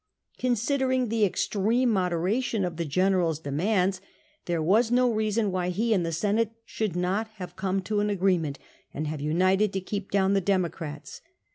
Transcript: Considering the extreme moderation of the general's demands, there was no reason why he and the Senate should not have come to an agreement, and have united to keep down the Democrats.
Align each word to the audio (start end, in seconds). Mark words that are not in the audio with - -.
Considering 0.39 1.09
the 1.09 1.23
extreme 1.23 1.87
moderation 1.91 2.65
of 2.65 2.77
the 2.77 2.85
general's 2.85 3.37
demands, 3.37 4.01
there 4.45 4.59
was 4.59 4.89
no 4.89 5.13
reason 5.13 5.51
why 5.51 5.69
he 5.69 5.93
and 5.93 6.03
the 6.03 6.11
Senate 6.11 6.53
should 6.65 6.95
not 6.95 7.27
have 7.35 7.55
come 7.55 7.83
to 7.83 7.99
an 7.99 8.09
agreement, 8.09 8.57
and 8.95 9.05
have 9.05 9.21
united 9.21 9.71
to 9.73 9.79
keep 9.79 10.09
down 10.09 10.33
the 10.33 10.41
Democrats. 10.41 11.21